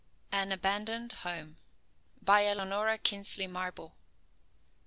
AN 0.31 0.51
ABANDONED 0.51 1.11
HOME. 1.21 1.57
BY 2.23 2.41
ELANORA 2.47 2.97
KINSLEY 2.97 3.45
MARBLE. 3.45 3.95